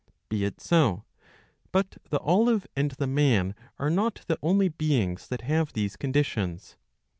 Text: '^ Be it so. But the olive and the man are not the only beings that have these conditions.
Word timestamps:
'^ 0.25 0.29
Be 0.29 0.43
it 0.45 0.59
so. 0.59 1.03
But 1.71 1.99
the 2.09 2.17
olive 2.21 2.65
and 2.75 2.89
the 2.89 3.05
man 3.05 3.53
are 3.77 3.91
not 3.91 4.21
the 4.25 4.39
only 4.41 4.67
beings 4.67 5.27
that 5.27 5.41
have 5.41 5.73
these 5.73 5.95
conditions. 5.95 6.75